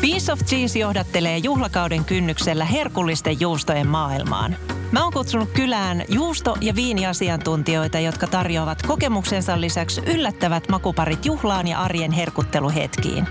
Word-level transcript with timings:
Piece 0.00 0.32
of 0.32 0.40
Cheese 0.44 0.78
johdattelee 0.78 1.38
juhlakauden 1.38 2.04
kynnyksellä 2.04 2.64
herkullisten 2.64 3.40
juustojen 3.40 3.88
maailmaan. 3.88 4.56
Mä 4.92 5.04
oon 5.04 5.12
kutsunut 5.12 5.50
kylään 5.50 6.04
juusto- 6.08 6.56
ja 6.60 6.74
viiniasiantuntijoita, 6.74 7.98
jotka 7.98 8.26
tarjoavat 8.26 8.82
kokemuksensa 8.82 9.60
lisäksi 9.60 10.00
yllättävät 10.06 10.68
makuparit 10.68 11.26
juhlaan 11.26 11.68
ja 11.68 11.80
arjen 11.80 12.12
herkutteluhetkiin. 12.12 13.28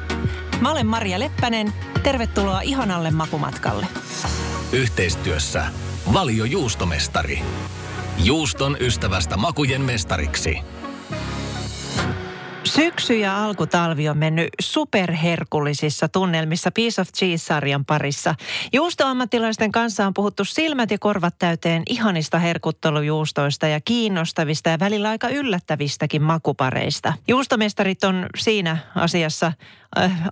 Mä 0.62 0.72
olen 0.72 0.88
Maria 0.88 1.20
Leppänen. 1.20 1.74
Tervetuloa 2.04 2.62
ihanalle 2.62 3.12
makumatkalle. 3.12 3.88
Yhteistyössä 4.72 5.66
Valio 6.14 6.46
Juustomestari. 6.46 7.40
Juuston 8.24 8.78
ystävästä 8.80 9.38
makujen 9.38 9.82
mestariksi. 9.82 10.58
Syksy 12.70 13.18
ja 13.18 13.46
alkutalvi 13.46 14.10
on 14.10 14.18
mennyt 14.18 14.48
superherkullisissa 14.62 16.10
tunnelmissa 16.10 16.72
Piece 16.72 17.02
of 17.02 17.08
Cheese-sarjan 17.18 17.86
parissa. 17.86 18.36
Juustoammattilaisten 18.74 19.72
kanssa 19.72 20.08
on 20.08 20.14
puhuttu 20.14 20.46
silmät 20.46 20.92
ja 20.92 21.00
korvat 21.00 21.36
täyteen 21.40 21.84
ihanista 21.90 22.40
herkuttelujuustoista 22.40 23.68
ja 23.68 23.80
kiinnostavista 23.86 24.70
ja 24.70 24.80
välillä 24.80 25.10
aika 25.10 25.30
yllättävistäkin 25.30 26.22
makupareista. 26.22 27.14
Juustomestarit 27.28 28.04
on 28.04 28.26
siinä 28.38 28.78
asiassa 28.96 29.54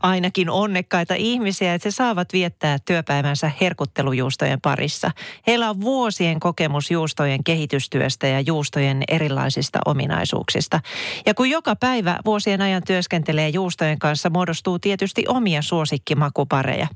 ainakin 0.01 0.49
onnekkaita 0.49 1.15
ihmisiä, 1.15 1.73
että 1.73 1.87
he 1.87 1.91
saavat 1.91 2.33
viettää 2.33 2.77
työpäivänsä 2.85 3.51
herkuttelujuustojen 3.61 4.61
parissa. 4.61 5.11
Heillä 5.47 5.69
on 5.69 5.81
vuosien 5.81 6.39
kokemus 6.39 6.91
juustojen 6.91 7.43
kehitystyöstä 7.43 8.27
ja 8.27 8.39
juustojen 8.39 9.03
erilaisista 9.07 9.79
ominaisuuksista. 9.85 10.79
Ja 11.25 11.33
kun 11.33 11.49
joka 11.49 11.75
päivä 11.75 12.19
vuosien 12.25 12.61
ajan 12.61 12.83
työskentelee 12.87 13.49
juustojen 13.49 13.99
kanssa, 13.99 14.29
muodostuu 14.29 14.79
tietysti 14.79 15.23
omia 15.27 15.61
suosikkimakupareja. 15.61 16.87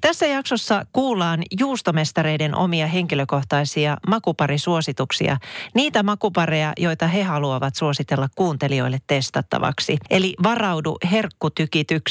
Tässä 0.00 0.26
jaksossa 0.26 0.86
kuullaan 0.92 1.42
juustomestareiden 1.58 2.54
omia 2.54 2.86
henkilökohtaisia 2.86 3.96
makuparisuosituksia. 4.08 5.36
Niitä 5.74 6.02
makupareja, 6.02 6.72
joita 6.76 7.06
he 7.06 7.22
haluavat 7.22 7.74
suositella 7.74 8.28
kuuntelijoille 8.34 8.98
testattavaksi. 9.06 9.96
Eli 10.10 10.34
varaudu 10.42 10.96
herkkutykitykseen. 11.10 12.05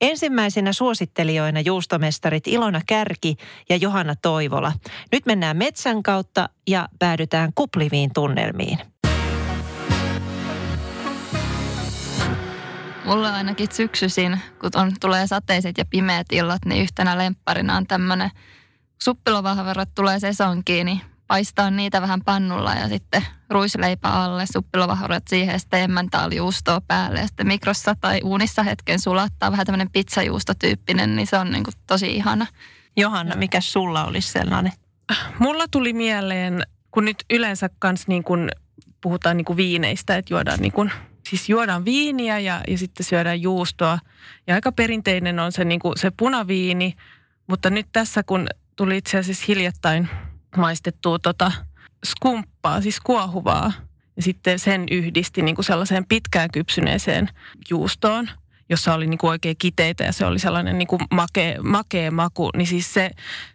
Ensimmäisenä 0.00 0.72
suosittelijoina 0.72 1.60
juustomestarit 1.60 2.46
Ilona 2.46 2.80
Kärki 2.86 3.36
ja 3.68 3.76
Johanna 3.76 4.14
Toivola. 4.22 4.72
Nyt 5.12 5.26
mennään 5.26 5.56
metsän 5.56 6.02
kautta 6.02 6.48
ja 6.66 6.88
päädytään 6.98 7.52
kupliviin 7.54 8.10
tunnelmiin. 8.14 8.78
Mulla 13.04 13.34
ainakin 13.34 13.68
syksyisin, 13.72 14.40
kun 14.60 14.70
on, 14.74 14.92
tulee 15.00 15.26
sateiset 15.26 15.78
ja 15.78 15.84
pimeät 15.84 16.26
illat, 16.32 16.64
niin 16.64 16.82
yhtenä 16.82 17.18
lempparina 17.18 17.76
on 17.76 17.86
tämmöinen 17.86 18.30
suppilovahverot 19.02 19.88
tulee 19.94 20.18
sesonkiin, 20.18 20.86
niin 20.86 21.00
paistaa 21.28 21.70
niitä 21.70 22.02
vähän 22.02 22.24
pannulla 22.24 22.74
ja 22.74 22.88
sitten 22.88 23.22
ruisleipä 23.50 24.08
alle, 24.08 24.46
suppilovahverot 24.52 25.28
siihen 25.28 25.52
ja 25.52 25.58
sitten 25.58 25.82
emmentaalijuustoa 25.82 26.80
päälle 26.80 27.20
ja 27.20 27.26
sitten 27.26 27.46
mikrossa 27.46 27.94
tai 28.00 28.20
uunissa 28.24 28.62
hetken 28.62 29.00
sulattaa 29.00 29.50
vähän 29.50 29.66
tämmöinen 29.66 29.90
pizzajuustotyyppinen, 29.90 31.16
niin 31.16 31.26
se 31.26 31.36
on 31.38 31.50
niin 31.50 31.64
kuin 31.64 31.74
tosi 31.86 32.16
ihana. 32.16 32.46
Johanna, 32.96 33.36
mikä 33.36 33.60
sulla 33.60 34.04
olisi 34.04 34.28
sellainen? 34.28 34.72
Mulla 35.38 35.64
tuli 35.70 35.92
mieleen, 35.92 36.62
kun 36.90 37.04
nyt 37.04 37.24
yleensä 37.30 37.70
kans 37.78 38.08
niin 38.08 38.24
kun 38.24 38.50
puhutaan 39.00 39.36
niin 39.36 39.44
kuin 39.44 39.56
viineistä, 39.56 40.16
että 40.16 40.34
juodaan 40.34 40.60
niin 40.60 40.72
kuin 40.72 40.92
siis 41.28 41.48
juodaan 41.48 41.84
viiniä 41.84 42.38
ja, 42.38 42.60
ja 42.68 42.78
sitten 42.78 43.06
syödään 43.06 43.42
juustoa. 43.42 43.98
Ja 44.46 44.54
aika 44.54 44.72
perinteinen 44.72 45.38
on 45.38 45.52
se, 45.52 45.64
niin 45.64 45.80
kuin 45.80 45.98
se 45.98 46.10
punaviini, 46.16 46.94
mutta 47.46 47.70
nyt 47.70 47.86
tässä 47.92 48.22
kun 48.22 48.46
tuli 48.76 48.96
itse 48.96 49.18
asiassa 49.18 49.44
hiljattain 49.48 50.08
maistettua 50.56 51.18
tota 51.18 51.52
skumppaa, 52.06 52.80
siis 52.80 53.00
kuohuvaa, 53.00 53.72
ja 54.16 54.22
sitten 54.22 54.58
sen 54.58 54.86
yhdisti 54.90 55.42
niin 55.42 55.54
kuin 55.54 55.64
sellaiseen 55.64 56.06
pitkään 56.08 56.50
kypsyneeseen 56.50 57.28
juustoon– 57.70 58.28
jossa 58.68 58.94
oli 58.94 59.06
niin 59.06 59.18
kuin 59.18 59.30
oikein 59.30 59.56
kiteitä 59.58 60.04
ja 60.04 60.12
se 60.12 60.26
oli 60.26 60.38
sellainen 60.38 60.78
niin 60.78 60.88
kuin 60.88 61.00
makea, 61.10 61.62
makea 61.62 62.10
maku, 62.10 62.50
niin 62.56 62.66
siis 62.66 62.94
se, 62.94 63.10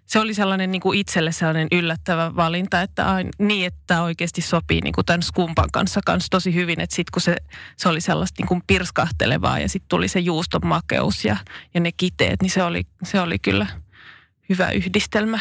se 0.06 0.20
oli 0.20 0.34
sellainen 0.34 0.72
niin 0.72 0.82
kuin 0.82 1.00
itselle 1.00 1.32
sellainen 1.32 1.68
yllättävä 1.72 2.36
valinta, 2.36 2.82
että 2.82 3.12
ai, 3.12 3.24
niin, 3.40 3.68
että 3.68 4.02
oikeasti 4.02 4.42
sopii 4.42 4.82
niin 4.82 4.94
kuin 4.94 5.06
tämän 5.06 5.24
skumpan 5.24 5.70
kanssa, 5.72 6.02
kanssa 6.06 6.30
tosi 6.30 6.54
hyvin, 6.54 6.82
että 6.82 6.96
sitten 6.96 7.12
kun 7.14 7.22
se, 7.22 7.36
se 7.78 7.90
oli 7.90 8.02
sellaista 8.02 8.42
niin 8.42 8.48
kuin 8.48 8.62
pirskahtelevaa 8.68 9.60
ja 9.60 9.70
sitten 9.70 9.90
tuli 9.90 10.08
se 10.08 10.20
juuston 10.20 10.68
makeus 10.68 11.26
ja, 11.26 11.38
ja 11.74 11.80
ne 11.80 11.92
kiteet, 11.92 12.42
niin 12.42 12.52
se 12.52 12.64
oli, 12.64 12.84
se 13.04 13.20
oli 13.20 13.40
kyllä 13.40 13.68
hyvä 14.50 14.70
yhdistelmä. 14.70 15.40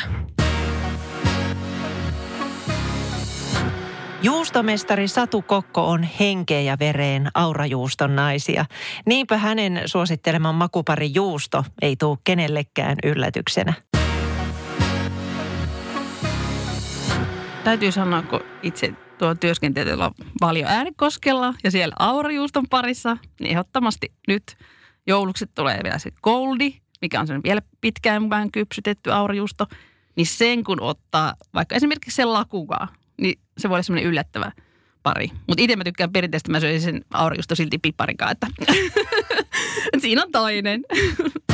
Juustomestari 4.22 5.08
Satu 5.08 5.42
Kokko 5.42 5.88
on 5.90 6.02
henkeä 6.02 6.60
ja 6.60 6.76
vereen 6.78 7.28
aurajuuston 7.34 8.16
naisia. 8.16 8.64
Niinpä 9.06 9.36
hänen 9.36 9.82
suositteleman 9.86 10.54
makupari 10.54 11.10
juusto 11.14 11.64
ei 11.82 11.96
tule 11.96 12.18
kenellekään 12.24 12.96
yllätyksenä. 13.04 13.72
Täytyy 17.64 17.92
sanoa, 17.92 18.22
kun 18.22 18.40
itse 18.62 18.92
tuo 19.18 19.34
työskentelyllä 19.34 20.10
paljon 20.40 20.70
äänikoskella 20.70 21.54
ja 21.64 21.70
siellä 21.70 21.94
aurajuuston 21.98 22.64
parissa, 22.70 23.16
niin 23.40 23.50
ehdottomasti 23.50 24.12
nyt 24.28 24.56
joulukset 25.06 25.50
tulee 25.54 25.80
vielä 25.84 25.98
se 25.98 26.10
goldi, 26.22 26.74
mikä 27.00 27.20
on 27.20 27.26
sen 27.26 27.42
vielä 27.44 27.62
pitkään 27.80 28.30
vähän 28.30 28.50
kypsytetty 28.50 29.12
aurajuusto. 29.12 29.66
Niin 30.16 30.26
sen 30.26 30.64
kun 30.64 30.80
ottaa 30.80 31.34
vaikka 31.54 31.74
esimerkiksi 31.74 32.16
sen 32.16 32.32
lakukaa, 32.32 32.88
niin 33.20 33.38
se 33.58 33.68
voi 33.68 33.74
olla 33.74 33.82
semmoinen 33.82 34.10
yllättävä 34.10 34.52
pari. 35.02 35.28
Mutta 35.48 35.62
itse 35.62 35.76
mä 35.76 35.84
tykkään 35.84 36.12
perinteisesti, 36.12 36.50
mä 36.50 36.60
söisin 36.60 37.04
aurajuusto 37.10 37.54
silti 37.54 37.78
pipparikaan, 37.78 38.32
että 38.32 38.46
siinä 40.02 40.22
on 40.22 40.32
toinen. 40.32 40.82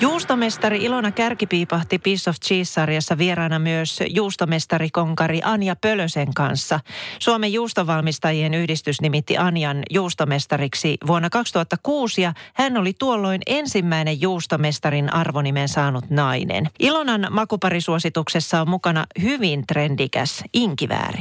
Juustomestari 0.00 0.84
Ilona 0.84 1.12
Kärki 1.12 1.46
piipahti 1.46 1.98
Piece 1.98 2.30
of 2.30 2.36
Cheese-sarjassa 2.44 3.18
vieraana 3.18 3.58
myös 3.58 4.00
juustomestari 4.08 4.90
konkari 4.90 5.40
Anja 5.44 5.76
Pölösen 5.76 6.34
kanssa. 6.34 6.80
Suomen 7.18 7.52
juustovalmistajien 7.52 8.54
yhdistys 8.54 9.00
nimitti 9.00 9.38
Anjan 9.38 9.82
juustomestariksi 9.90 10.96
vuonna 11.06 11.30
2006 11.30 12.22
ja 12.22 12.32
hän 12.54 12.76
oli 12.76 12.92
tuolloin 12.98 13.40
ensimmäinen 13.46 14.20
juustomestarin 14.20 15.12
arvonimen 15.12 15.68
saanut 15.68 16.10
nainen. 16.10 16.70
Ilonan 16.78 17.26
makuparisuosituksessa 17.30 18.60
on 18.60 18.70
mukana 18.70 19.06
hyvin 19.22 19.66
trendikäs 19.66 20.44
inkivääri. 20.54 21.20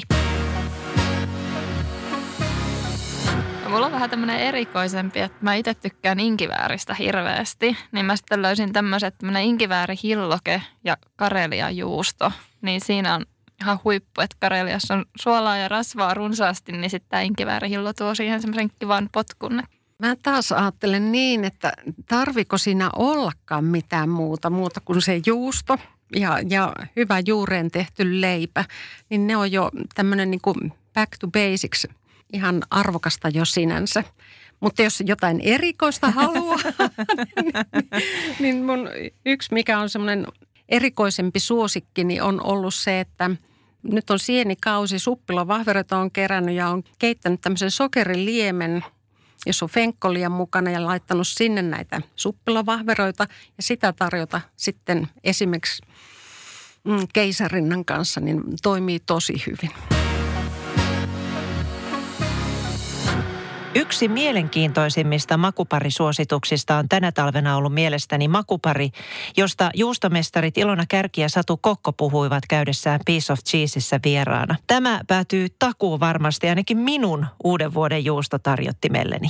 Mulla 3.69 3.85
on 3.85 3.91
vähän 3.91 4.09
tämmöinen 4.09 4.40
erikoisempi, 4.40 5.19
että 5.19 5.38
mä 5.41 5.56
itse 5.56 5.74
tykkään 5.74 6.19
inkivääristä 6.19 6.94
hirveästi. 6.94 7.78
Niin 7.91 8.06
mä 8.06 8.16
sitten 8.16 8.41
löysin 8.41 8.74
tämmöiset 8.74 9.18
tämmöinen 9.18 9.44
inkiväärihilloke 9.44 10.62
ja 10.84 10.97
karelia 11.16 11.69
juusto. 11.69 12.31
Niin 12.62 12.81
siinä 12.81 13.16
on 13.16 13.25
ihan 13.62 13.80
huippu, 13.84 14.22
että 14.22 14.35
kareliassa 14.40 14.94
on 14.94 15.06
suolaa 15.19 15.57
ja 15.57 15.68
rasvaa 15.68 16.13
runsaasti, 16.13 16.72
niin 16.72 16.90
sitten 16.90 17.09
tämä 17.09 17.22
inkiväärihillo 17.22 17.94
tuo 17.94 18.16
siihen 18.16 18.41
semmoisen 18.41 18.69
kivan 18.80 19.09
potkun. 19.12 19.63
Mä 20.00 20.16
taas 20.24 20.51
ajattelen 20.51 21.12
niin, 21.12 21.46
että 21.46 21.74
tarviko 22.07 22.57
siinä 22.57 22.90
ollakaan 22.96 23.66
mitään 23.66 24.09
muuta, 24.09 24.50
muuta 24.50 24.81
kuin 24.86 25.01
se 25.01 25.22
juusto 25.25 25.78
ja, 26.16 26.40
ja 26.50 26.74
hyvä 26.96 27.22
juureen 27.25 27.72
tehty 27.72 28.22
leipä. 28.22 28.66
Niin 29.09 29.28
ne 29.28 29.38
on 29.38 29.51
jo 29.51 29.72
tämmöinen 29.96 30.31
niin 30.31 30.41
kuin 30.41 30.74
back 30.94 31.12
to 31.19 31.28
basics– 31.28 31.88
ihan 32.34 32.64
arvokasta 32.70 33.30
jo 33.30 33.46
sinänsä. 33.46 34.04
Mutta 34.60 34.82
jos 34.82 35.04
jotain 35.06 35.42
erikoista 35.42 36.12
haluaa, 36.12 36.58
niin, 37.44 38.36
niin 38.40 38.66
mun 38.66 38.90
yksi, 39.26 39.54
mikä 39.54 39.80
on 39.80 39.90
semmoinen 39.90 40.28
erikoisempi 40.70 41.40
suosikki, 41.40 42.04
niin 42.04 42.24
on 42.24 42.42
ollut 42.44 42.74
se, 42.74 43.00
että 43.00 43.30
nyt 43.84 44.10
on 44.10 44.20
sienikausi, 44.20 45.00
suppilo 45.00 45.48
vahvereta 45.48 45.98
on 45.98 46.12
kerännyt 46.12 46.56
ja 46.56 46.70
on 46.70 46.84
keittänyt 47.00 47.42
tämmöisen 47.42 47.72
sokeriliemen, 47.72 48.84
jos 49.46 49.64
on 49.64 49.70
fenkkolia 49.70 50.30
mukana 50.30 50.72
ja 50.72 50.86
laittanut 50.86 51.28
sinne 51.28 51.62
näitä 51.62 52.02
suppilovahveroita 52.16 53.28
ja 53.58 53.64
sitä 53.64 53.94
tarjota 53.94 54.42
sitten 54.56 55.08
esimerkiksi 55.24 55.82
mm, 56.84 57.08
keisarinnan 57.14 57.86
kanssa, 57.86 58.22
niin 58.22 58.44
toimii 58.64 59.00
tosi 59.00 59.44
hyvin. 59.48 59.99
Yksi 63.75 64.07
mielenkiintoisimmista 64.07 65.38
makuparisuosituksista 65.38 66.75
on 66.75 66.89
tänä 66.89 67.12
talvena 67.12 67.56
ollut 67.57 67.74
mielestäni 67.74 68.27
makupari, 68.27 68.89
josta 69.38 69.69
juustomestarit 69.74 70.57
Ilona 70.57 70.83
Kärki 70.89 71.21
ja 71.21 71.30
Satu 71.30 71.57
Kokko 71.57 71.94
puhuivat 71.94 72.44
käydessään 72.50 73.00
Piece 73.06 73.33
of 73.33 73.39
Cheeseissä 73.39 74.00
vieraana. 74.04 74.56
Tämä 74.68 75.01
päätyy 75.07 75.48
takuu 75.60 76.00
varmasti 76.00 76.50
ainakin 76.50 76.77
minun 76.77 77.25
uuden 77.44 77.74
vuoden 77.74 78.06
juustotarjottimelleni. 78.06 79.30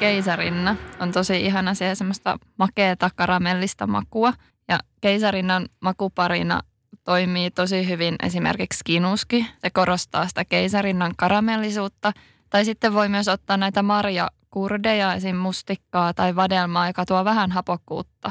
keisarinna. 0.00 0.76
On 1.00 1.12
tosi 1.12 1.40
ihana 1.40 1.74
siellä 1.74 1.94
semmoista 1.94 2.38
makeeta 2.58 3.10
karamellista 3.16 3.86
makua. 3.86 4.32
Ja 4.68 4.78
keisarinnan 5.00 5.68
makuparina 5.80 6.60
toimii 7.04 7.50
tosi 7.50 7.88
hyvin 7.88 8.14
esimerkiksi 8.22 8.84
kinuski. 8.84 9.46
Se 9.58 9.70
korostaa 9.70 10.28
sitä 10.28 10.44
keisarinnan 10.44 11.12
karamellisuutta. 11.16 12.12
Tai 12.50 12.64
sitten 12.64 12.94
voi 12.94 13.08
myös 13.08 13.28
ottaa 13.28 13.56
näitä 13.56 13.82
marjakurdeja, 13.82 15.14
esim. 15.14 15.36
mustikkaa 15.36 16.14
tai 16.14 16.36
vadelmaa, 16.36 16.86
joka 16.86 17.06
tuo 17.06 17.24
vähän 17.24 17.50
hapokkuutta. 17.50 18.30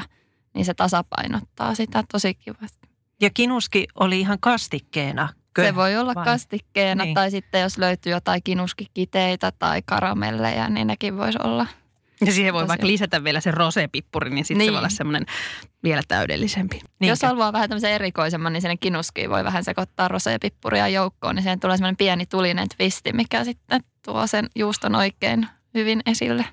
Niin 0.54 0.64
se 0.64 0.74
tasapainottaa 0.74 1.74
sitä 1.74 2.04
tosi 2.12 2.34
kivasti. 2.34 2.88
Ja 3.20 3.30
kinuski 3.30 3.86
oli 3.94 4.20
ihan 4.20 4.38
kastikkeena. 4.40 5.28
Kö? 5.54 5.64
Se 5.64 5.74
voi 5.74 5.96
olla 5.96 6.14
Vai? 6.14 6.24
kastikkeena 6.24 7.04
Niin. 7.04 7.14
tai 7.14 7.30
sitten 7.30 7.60
jos 7.60 7.78
löytyy 7.78 8.12
jotain 8.12 8.40
kinuskikiteitä 8.44 9.52
tai 9.58 9.82
karamelleja, 9.84 10.68
niin 10.68 10.86
nekin 10.86 11.16
voisi 11.16 11.38
olla. 11.44 11.66
Ja 12.26 12.32
siihen 12.32 12.54
voi 12.54 12.62
Tosi. 12.62 12.68
vaikka 12.68 12.86
lisätä 12.86 13.24
vielä 13.24 13.40
se 13.40 13.50
rosepippuri, 13.50 14.30
niin 14.30 14.44
sitten 14.44 14.58
Niin. 14.58 14.68
se 14.68 14.72
voi 14.72 14.78
olla 14.78 14.88
semmoinen 14.88 15.26
vielä 15.82 16.02
täydellisempi. 16.08 16.76
Niinkö? 16.76 17.12
Jos 17.12 17.22
haluaa 17.22 17.52
vähän 17.52 17.68
tämmöisen 17.68 17.92
erikoisemman, 17.92 18.52
niin 18.52 18.60
sinne 18.60 18.76
kinuskiin 18.76 19.30
voi 19.30 19.44
vähän 19.44 19.64
sekoittaa 19.64 20.08
rosepippuria 20.08 20.88
joukkoon, 20.88 21.34
niin 21.34 21.42
siihen 21.42 21.60
tulee 21.60 21.76
semmoinen 21.76 21.96
pieni 21.96 22.26
tulinen 22.26 22.68
twisti, 22.76 23.12
mikä 23.12 23.44
sitten 23.44 23.80
tuo 24.04 24.26
sen 24.26 24.46
juuston 24.54 24.94
oikein 24.94 25.46
hyvin 25.74 26.00
esille. 26.06 26.44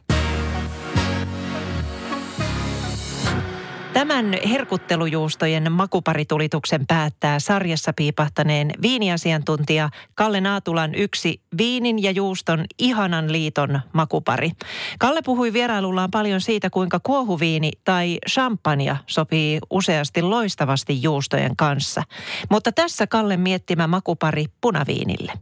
Tämän 3.97 4.33
herkuttelujuustojen 4.49 5.71
makuparitulituksen 5.71 6.87
päättää 6.87 7.39
sarjassa 7.39 7.93
piipahtaneen 7.93 8.71
viiniasiantuntija 8.81 9.89
Kalle 10.15 10.41
Naatulan 10.41 10.95
yksi 10.95 11.41
viinin 11.57 12.03
ja 12.03 12.11
juuston 12.11 12.65
ihanan 12.79 13.31
liiton 13.31 13.79
makupari. 13.93 14.51
Kalle 14.99 15.21
puhui 15.25 15.53
vierailullaan 15.53 16.11
paljon 16.11 16.41
siitä, 16.41 16.69
kuinka 16.69 16.99
kuohuviini 17.03 17.71
tai 17.83 18.17
champagne 18.29 18.97
sopii 19.07 19.59
useasti 19.69 20.21
loistavasti 20.21 21.03
juustojen 21.03 21.55
kanssa. 21.55 22.03
Mutta 22.51 22.71
tässä 22.71 23.07
Kalle 23.07 23.37
miettimä 23.37 23.87
makupari 23.87 24.45
punaviinille. 24.61 25.33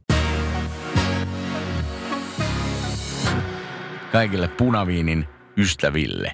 kaikille 4.12 4.48
punaviinin 4.48 5.26
ystäville, 5.58 6.32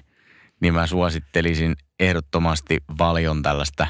niin 0.60 0.74
mä 0.74 0.86
suosittelisin 0.86 1.76
ehdottomasti 2.02 2.78
valion 2.98 3.42
tällaista 3.42 3.86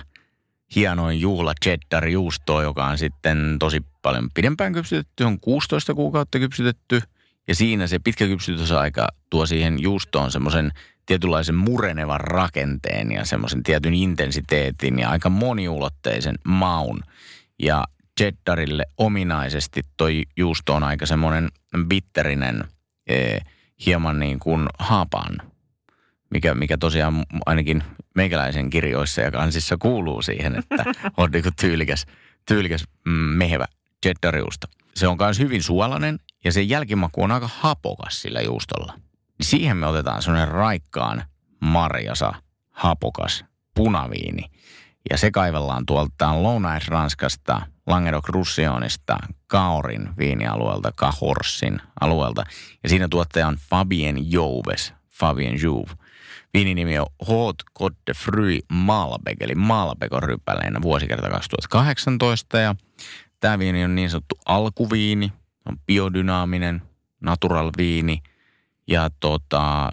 hienoin 0.75 1.20
juhla 1.20 1.53
cheddar 1.64 2.09
juustoa, 2.09 2.62
joka 2.62 2.85
on 2.85 2.99
sitten 2.99 3.56
tosi 3.59 3.81
paljon 4.03 4.29
pidempään 4.35 4.73
kypsytetty, 4.73 5.25
on 5.25 5.41
16 5.41 5.94
kuukautta 5.94 6.38
kypsytetty. 6.38 7.03
Ja 7.49 7.55
siinä 7.55 7.87
se 7.87 7.99
pitkä 7.99 8.26
kypsytysaika 8.26 9.09
tuo 9.31 9.47
siihen 9.47 9.82
juustoon 9.82 10.31
semmoisen 10.31 10.73
tietynlaisen 11.06 11.55
murenevan 11.55 12.20
rakenteen 12.20 13.12
ja 13.12 13.25
semmoisen 13.25 13.62
tietyn 13.62 13.94
intensiteetin 13.94 14.99
ja 14.99 15.11
aika 15.11 15.31
moniulotteisen 15.31 16.35
maun. 16.44 17.00
Ja 17.62 17.85
cheddarille 18.20 18.85
ominaisesti 18.99 19.81
toi 19.97 20.23
juusto 20.37 20.75
on 20.75 20.82
aika 20.82 21.06
semmoinen 21.06 21.49
bitterinen, 21.87 22.65
eh, 23.06 23.41
hieman 23.87 24.19
niin 24.19 24.38
kuin 24.38 24.67
hapan, 24.79 25.53
mikä, 26.31 26.55
mikä 26.55 26.79
tosiaan 26.79 27.25
ainakin 27.47 27.82
meikäläisen 28.14 28.70
kirjoissa 28.70 29.20
ja 29.20 29.31
kansissa 29.31 29.76
kuuluu 29.76 30.23
siihen, 30.23 30.56
että 30.56 30.85
on 31.17 31.31
niin 31.31 31.43
kuin 31.43 31.56
tyylikäs, 31.61 32.06
tyylikäs 32.47 32.85
mm, 33.06 33.12
mehevä 33.12 33.67
cheddarjuusto. 34.06 34.67
Se 34.94 35.09
on 35.09 35.17
myös 35.20 35.38
hyvin 35.38 35.62
suolainen 35.62 36.19
ja 36.44 36.53
sen 36.53 36.69
jälkimaku 36.69 37.23
on 37.23 37.32
aika 37.32 37.50
hapokas 37.59 38.23
sillä 38.23 38.41
juustolla. 38.41 38.94
Siihen 39.41 39.76
me 39.76 39.87
otetaan 39.87 40.23
semmoinen 40.23 40.49
raikkaan 40.49 41.25
marjasa, 41.61 42.35
hapokas 42.70 43.44
punaviini. 43.75 44.43
Ja 45.11 45.19
se 45.19 45.31
kaivellaan 45.31 45.87
tuolta 45.87 46.43
Lounais-Ranskasta, 46.43 47.62
Languedoc-Roussillonista, 47.87 49.17
Kaorin 49.47 50.08
viinialueelta, 50.19 50.93
Cahorsin 50.93 51.81
alueelta. 52.00 52.44
Ja 52.82 52.88
siinä 52.88 53.08
tuottaja 53.08 53.49
on 53.49 53.56
Fabien 53.70 54.32
Jouves, 54.32 54.94
Fabien 55.11 55.62
Jouve. 55.62 55.93
Viininimi 56.55 56.99
on 56.99 57.06
Haute 57.29 57.64
Côte 57.79 57.96
de 58.06 58.14
Fruit 58.14 58.64
Malbec, 58.73 59.37
eli 59.40 59.55
Malbec 59.55 60.12
on 60.12 60.23
ryppäleenä 60.23 60.82
vuosikerta 60.82 61.31
2018. 61.31 62.58
Ja 62.58 62.75
tämä 63.40 63.58
viini 63.58 63.84
on 63.84 63.94
niin 63.94 64.11
sanottu 64.11 64.38
alkuviini, 64.46 65.32
on 65.69 65.76
biodynaaminen, 65.87 66.82
natural 67.20 67.70
viini. 67.76 68.23
Ja 68.87 69.11
tota, 69.20 69.90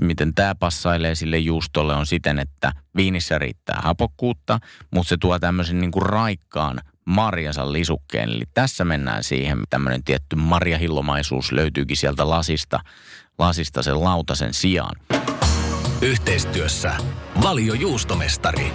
miten 0.00 0.34
tämä 0.34 0.54
passailee 0.54 1.14
sille 1.14 1.38
juustolle 1.38 1.94
on 1.94 2.06
siten, 2.06 2.38
että 2.38 2.72
viinissä 2.96 3.38
riittää 3.38 3.80
hapokkuutta, 3.82 4.60
mutta 4.90 5.08
se 5.08 5.16
tuo 5.16 5.38
tämmöisen 5.38 5.80
niinku 5.80 6.00
raikkaan 6.00 6.80
marjasan 7.04 7.72
lisukkeen. 7.72 8.28
Eli 8.28 8.44
tässä 8.54 8.84
mennään 8.84 9.24
siihen, 9.24 9.58
tämmöinen 9.70 10.04
tietty 10.04 10.36
marjahillomaisuus 10.36 11.52
löytyykin 11.52 11.96
sieltä 11.96 12.30
lasista, 12.30 12.80
lasista 13.38 13.82
sen 13.82 14.04
lautasen 14.04 14.54
sijaan. 14.54 14.96
Yhteistyössä 16.02 16.92
Valio 17.42 17.74
Juustomestari. 17.74 18.72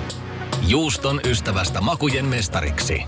Juuston 0.68 1.22
ystävästä 1.26 1.82
makujen 1.82 2.26
mestariksi. 2.26 3.04